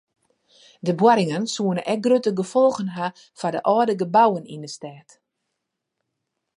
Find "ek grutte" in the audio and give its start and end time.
1.93-2.31